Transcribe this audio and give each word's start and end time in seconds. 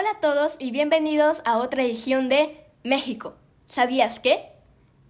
Hola 0.00 0.12
a 0.12 0.20
todos 0.20 0.56
y 0.58 0.70
bienvenidos 0.70 1.42
a 1.44 1.58
otra 1.58 1.82
edición 1.82 2.30
de 2.30 2.64
México. 2.84 3.36
¿Sabías 3.66 4.18
qué? 4.18 4.50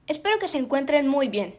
Espero 0.09 0.41
que 0.41 0.49
se 0.49 0.59
encuentren 0.59 1.07
muy 1.07 1.29
bien. 1.29 1.55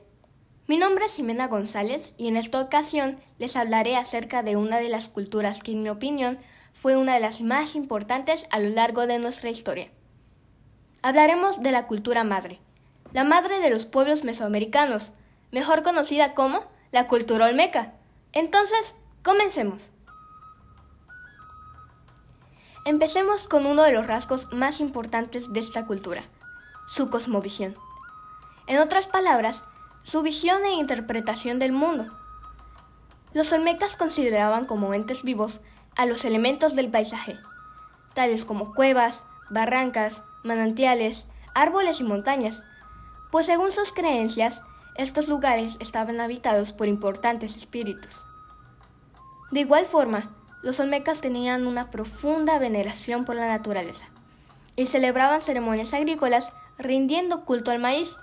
Mi 0.68 0.76
nombre 0.76 1.06
es 1.06 1.16
Jimena 1.16 1.48
González 1.48 2.14
y 2.18 2.28
en 2.28 2.36
esta 2.36 2.60
ocasión 2.60 3.22
les 3.38 3.56
hablaré 3.56 3.96
acerca 3.96 4.44
de 4.44 4.58
una 4.58 4.80
de 4.80 4.90
las 4.90 5.08
culturas 5.08 5.64
que 5.64 5.72
en 5.72 5.82
mi 5.82 5.88
opinión 5.88 6.40
fue 6.74 6.98
una 6.98 7.14
de 7.14 7.22
las 7.22 7.40
más 7.40 7.76
importantes 7.76 8.48
a 8.50 8.60
lo 8.60 8.68
largo 8.68 9.08
de 9.08 9.18
nuestra 9.18 9.50
historia. 9.50 9.88
Hablaremos 11.02 11.62
de 11.64 11.72
la 11.72 11.88
cultura 11.88 12.26
madre, 12.26 12.60
la 13.14 13.24
madre 13.24 13.62
de 13.62 13.70
los 13.70 13.86
pueblos 13.86 14.26
mesoamericanos, 14.26 15.14
mejor 15.52 15.84
conocida 15.84 16.34
como 16.34 16.66
la 16.92 17.08
cultura 17.08 17.46
olmeca. 17.46 17.94
Entonces, 18.34 18.96
comencemos. 19.24 19.92
Empecemos 22.84 23.48
con 23.48 23.68
uno 23.68 23.84
de 23.84 23.92
los 23.92 24.08
rasgos 24.08 24.52
más 24.52 24.82
importantes 24.82 25.54
de 25.54 25.60
esta 25.60 25.86
cultura, 25.86 26.24
su 26.88 27.12
cosmovisión. 27.12 27.76
En 28.66 28.80
otras 28.80 29.06
palabras, 29.06 29.66
su 30.02 30.24
visión 30.24 30.66
e 30.66 30.72
interpretación 30.72 31.60
del 31.60 31.74
mundo. 31.74 32.08
Los 33.34 33.54
olmecas 33.54 33.96
consideraban 33.96 34.66
como 34.66 34.96
entes 34.96 35.22
vivos 35.22 35.62
a 35.96 36.08
los 36.08 36.26
elementos 36.26 36.76
del 36.76 36.90
paisaje, 36.90 37.38
tales 38.16 38.46
como 38.46 38.74
cuevas, 38.74 39.24
barrancas, 39.52 40.24
manantiales, 40.44 41.28
árboles 41.54 42.00
y 42.02 42.04
montañas, 42.04 42.64
pues 43.32 43.46
según 43.46 43.72
sus 43.72 43.92
creencias, 43.92 44.64
estos 44.96 45.28
lugares 45.28 45.78
estaban 45.80 46.20
habitados 46.20 46.74
por 46.74 46.88
importantes 46.88 47.56
espíritus. 47.56 48.26
De 49.52 49.60
igual 49.60 49.86
forma, 49.86 50.32
los 50.62 50.80
olmecas 50.80 51.22
tenían 51.22 51.68
una 51.68 51.90
profunda 51.90 52.60
veneración 52.60 53.26
por 53.26 53.36
la 53.36 53.48
naturaleza 53.48 54.06
y 54.76 54.86
celebraban 54.86 55.42
ceremonias 55.42 55.94
agrícolas 55.94 56.54
rindiendo 56.78 57.46
culto 57.46 57.72
al 57.72 57.80
maíz, 57.80 58.16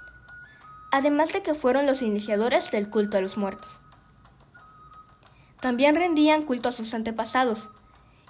además 0.90 1.32
de 1.32 1.42
que 1.42 1.54
fueron 1.54 1.86
los 1.86 2.02
iniciadores 2.02 2.70
del 2.70 2.90
culto 2.90 3.18
a 3.18 3.20
los 3.20 3.36
muertos. 3.36 3.80
También 5.60 5.96
rendían 5.96 6.44
culto 6.44 6.68
a 6.68 6.72
sus 6.72 6.94
antepasados, 6.94 7.70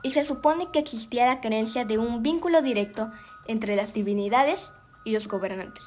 y 0.03 0.11
se 0.11 0.25
supone 0.25 0.71
que 0.71 0.79
existía 0.79 1.27
la 1.27 1.41
creencia 1.41 1.85
de 1.85 1.99
un 1.99 2.23
vínculo 2.23 2.63
directo 2.63 3.11
entre 3.47 3.77
las 3.77 3.95
divinidades 3.95 4.73
y 5.05 5.13
los 5.13 5.29
gobernantes. 5.29 5.85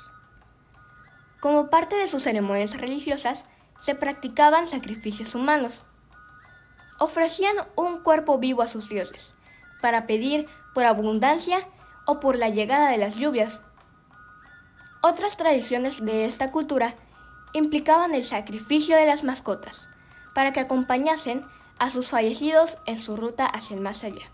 Como 1.40 1.70
parte 1.70 1.96
de 1.96 2.08
sus 2.08 2.24
ceremonias 2.24 2.78
religiosas, 2.78 3.46
se 3.80 3.96
practicaban 3.96 4.68
sacrificios 4.68 5.34
humanos. 5.34 5.84
Ofrecían 7.02 7.56
un 7.76 8.04
cuerpo 8.04 8.38
vivo 8.38 8.62
a 8.62 8.68
sus 8.68 8.88
dioses, 8.88 9.34
para 9.82 10.06
pedir 10.06 10.48
por 10.76 10.86
abundancia 10.86 11.68
o 12.06 12.20
por 12.20 12.36
la 12.36 12.50
llegada 12.50 12.92
de 12.92 12.98
las 13.00 13.16
lluvias. 13.16 13.64
Otras 15.02 15.36
tradiciones 15.36 16.06
de 16.06 16.26
esta 16.26 16.52
cultura 16.52 16.94
implicaban 17.54 18.14
el 18.14 18.24
sacrificio 18.24 18.96
de 18.98 19.08
las 19.08 19.24
mascotas, 19.24 19.88
para 20.36 20.54
que 20.54 20.60
acompañasen 20.60 21.44
a 21.80 21.90
sus 21.90 22.10
fallecidos 22.10 22.78
en 22.86 23.00
su 23.00 23.18
ruta 23.18 23.48
hacia 23.48 23.76
el 23.76 23.82
más 23.82 24.04
allá. 24.04 24.30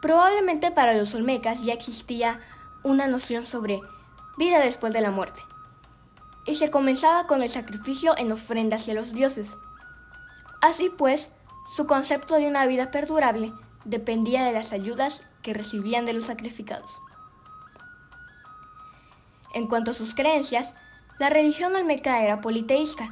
Probablemente 0.00 0.70
para 0.70 0.94
los 0.94 1.14
olmecas 1.14 1.62
ya 1.62 1.74
existía 1.74 2.40
una 2.82 3.06
noción 3.06 3.44
sobre 3.44 3.82
vida 4.38 4.60
después 4.60 4.94
de 4.94 5.02
la 5.02 5.10
muerte, 5.10 5.42
y 6.46 6.54
se 6.54 6.70
comenzaba 6.70 7.26
con 7.26 7.42
el 7.42 7.50
sacrificio 7.50 8.16
en 8.16 8.32
ofrenda 8.32 8.76
hacia 8.76 8.94
los 8.94 9.12
dioses. 9.12 9.58
Así 10.60 10.90
pues, 10.90 11.32
su 11.74 11.86
concepto 11.86 12.34
de 12.34 12.48
una 12.48 12.66
vida 12.66 12.90
perdurable 12.90 13.52
dependía 13.84 14.44
de 14.44 14.52
las 14.52 14.72
ayudas 14.72 15.22
que 15.42 15.54
recibían 15.54 16.06
de 16.06 16.12
los 16.12 16.24
sacrificados. 16.24 16.90
En 19.54 19.66
cuanto 19.66 19.92
a 19.92 19.94
sus 19.94 20.14
creencias, 20.14 20.74
la 21.18 21.30
religión 21.30 21.74
olmeca 21.74 22.22
era 22.22 22.40
politeísta, 22.40 23.08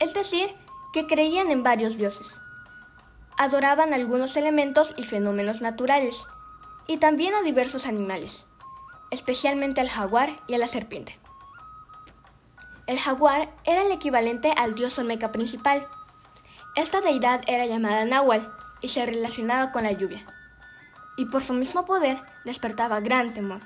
es 0.00 0.14
decir, 0.14 0.54
que 0.92 1.06
creían 1.06 1.50
en 1.50 1.62
varios 1.62 1.96
dioses. 1.96 2.40
Adoraban 3.36 3.94
algunos 3.94 4.36
elementos 4.36 4.94
y 4.96 5.04
fenómenos 5.04 5.60
naturales, 5.60 6.16
y 6.86 6.96
también 6.96 7.34
a 7.34 7.42
diversos 7.42 7.86
animales, 7.86 8.46
especialmente 9.10 9.80
al 9.80 9.88
jaguar 9.88 10.36
y 10.48 10.54
a 10.54 10.58
la 10.58 10.66
serpiente. 10.66 11.18
El 12.86 12.98
jaguar 12.98 13.54
era 13.64 13.82
el 13.82 13.92
equivalente 13.92 14.52
al 14.56 14.74
dios 14.74 14.98
olmeca 14.98 15.30
principal. 15.30 15.86
Esta 16.78 17.00
deidad 17.00 17.40
era 17.48 17.66
llamada 17.66 18.04
Nahual 18.04 18.48
y 18.80 18.86
se 18.86 19.04
relacionaba 19.04 19.72
con 19.72 19.82
la 19.82 19.90
lluvia, 19.90 20.24
y 21.16 21.24
por 21.24 21.42
su 21.42 21.52
mismo 21.52 21.84
poder 21.84 22.20
despertaba 22.44 23.00
gran 23.00 23.34
temor, 23.34 23.60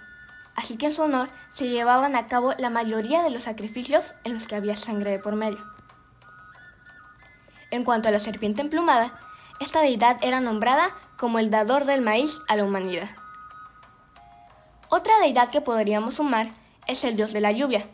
así 0.56 0.78
que 0.78 0.86
en 0.86 0.94
su 0.94 1.02
honor 1.02 1.28
se 1.50 1.68
llevaban 1.68 2.16
a 2.16 2.26
cabo 2.26 2.54
la 2.56 2.70
mayoría 2.70 3.22
de 3.22 3.28
los 3.28 3.42
sacrificios 3.42 4.14
en 4.24 4.32
los 4.32 4.46
que 4.46 4.54
había 4.54 4.76
sangre 4.76 5.10
de 5.10 5.18
por 5.18 5.36
medio. 5.36 5.58
En 7.70 7.84
cuanto 7.84 8.08
a 8.08 8.12
la 8.12 8.18
serpiente 8.18 8.62
emplumada, 8.62 9.12
esta 9.60 9.82
deidad 9.82 10.16
era 10.22 10.40
nombrada 10.40 10.88
como 11.18 11.38
el 11.38 11.50
dador 11.50 11.84
del 11.84 12.00
maíz 12.00 12.40
a 12.48 12.56
la 12.56 12.64
humanidad. 12.64 13.10
Otra 14.88 15.18
deidad 15.18 15.50
que 15.50 15.60
podríamos 15.60 16.14
sumar 16.14 16.48
es 16.86 17.04
el 17.04 17.16
dios 17.16 17.34
de 17.34 17.42
la 17.42 17.52
lluvia, 17.52 17.86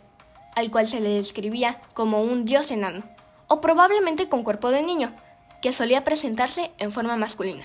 al 0.54 0.70
cual 0.70 0.86
se 0.86 1.00
le 1.00 1.08
describía 1.08 1.80
como 1.92 2.22
un 2.22 2.44
dios 2.44 2.70
enano, 2.70 3.02
o 3.48 3.60
probablemente 3.60 4.28
con 4.28 4.44
cuerpo 4.44 4.70
de 4.70 4.82
niño, 4.82 5.14
que 5.60 5.72
solía 5.72 6.04
presentarse 6.04 6.72
en 6.78 6.92
forma 6.92 7.16
masculina. 7.16 7.64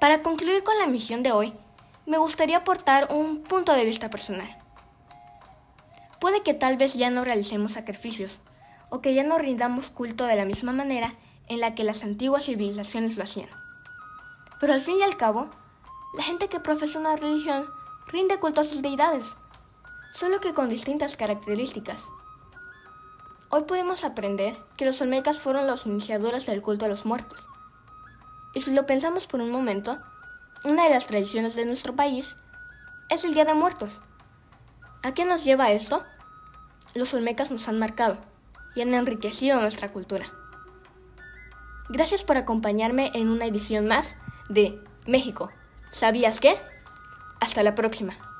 Para 0.00 0.22
concluir 0.22 0.62
con 0.62 0.78
la 0.78 0.86
misión 0.86 1.22
de 1.22 1.32
hoy, 1.32 1.52
me 2.06 2.18
gustaría 2.18 2.58
aportar 2.58 3.12
un 3.12 3.42
punto 3.42 3.72
de 3.72 3.84
vista 3.84 4.10
personal. 4.10 4.48
Puede 6.20 6.42
que 6.42 6.54
tal 6.54 6.76
vez 6.76 6.94
ya 6.94 7.10
no 7.10 7.24
realicemos 7.24 7.72
sacrificios, 7.72 8.40
o 8.90 9.00
que 9.00 9.14
ya 9.14 9.24
no 9.24 9.38
rindamos 9.38 9.90
culto 9.90 10.24
de 10.24 10.36
la 10.36 10.44
misma 10.44 10.72
manera 10.72 11.14
en 11.48 11.60
la 11.60 11.74
que 11.74 11.84
las 11.84 12.04
antiguas 12.04 12.44
civilizaciones 12.44 13.16
lo 13.16 13.24
hacían. 13.24 13.48
Pero 14.60 14.72
al 14.72 14.80
fin 14.80 14.98
y 15.00 15.02
al 15.02 15.16
cabo, 15.16 15.50
la 16.16 16.22
gente 16.22 16.48
que 16.48 16.60
profesa 16.60 16.98
una 16.98 17.16
religión 17.16 17.66
rinde 18.06 18.38
culto 18.38 18.60
a 18.60 18.64
sus 18.64 18.82
deidades, 18.82 19.26
solo 20.12 20.40
que 20.40 20.54
con 20.54 20.68
distintas 20.68 21.16
características. 21.16 22.04
Hoy 23.56 23.62
podemos 23.62 24.02
aprender 24.02 24.56
que 24.76 24.84
los 24.84 25.00
olmecas 25.00 25.38
fueron 25.38 25.68
los 25.68 25.86
iniciadores 25.86 26.44
del 26.44 26.60
culto 26.60 26.86
a 26.86 26.88
los 26.88 27.06
muertos. 27.06 27.48
Y 28.52 28.62
si 28.62 28.74
lo 28.74 28.84
pensamos 28.84 29.28
por 29.28 29.40
un 29.40 29.52
momento, 29.52 29.96
una 30.64 30.82
de 30.82 30.90
las 30.90 31.06
tradiciones 31.06 31.54
de 31.54 31.64
nuestro 31.64 31.94
país 31.94 32.34
es 33.10 33.24
el 33.24 33.32
Día 33.32 33.44
de 33.44 33.54
Muertos. 33.54 34.02
¿A 35.04 35.14
qué 35.14 35.24
nos 35.24 35.44
lleva 35.44 35.70
esto? 35.70 36.02
Los 36.94 37.14
olmecas 37.14 37.52
nos 37.52 37.68
han 37.68 37.78
marcado 37.78 38.16
y 38.74 38.80
han 38.80 38.92
enriquecido 38.92 39.60
nuestra 39.60 39.92
cultura. 39.92 40.26
Gracias 41.88 42.24
por 42.24 42.36
acompañarme 42.36 43.12
en 43.14 43.28
una 43.28 43.46
edición 43.46 43.86
más 43.86 44.16
de 44.48 44.82
México. 45.06 45.52
¿Sabías 45.92 46.40
qué? 46.40 46.58
Hasta 47.38 47.62
la 47.62 47.76
próxima. 47.76 48.33